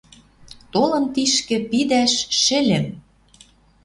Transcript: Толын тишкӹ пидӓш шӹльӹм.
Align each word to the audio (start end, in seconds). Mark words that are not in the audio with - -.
Толын 0.73 1.05
тишкӹ 1.13 1.57
пидӓш 1.69 2.13
шӹльӹм. 2.41 2.85